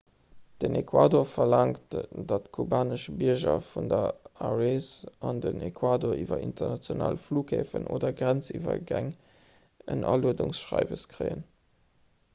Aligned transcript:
den 0.63 0.73
ecuador 0.77 1.25
verlaangt 1.31 1.97
datt 2.31 2.47
kubanesch 2.57 3.03
bierger 3.19 3.59
virun 3.67 3.91
der 3.91 4.07
arees 4.47 4.87
an 5.31 5.41
den 5.45 5.61
ecuador 5.67 6.15
iwwer 6.23 6.41
international 6.47 7.19
flughäfen 7.27 7.85
oder 7.97 8.13
grenziwwergäng 8.23 9.11
en 9.97 10.05
aluedungsschreiwes 10.15 11.05
kréien 11.13 11.45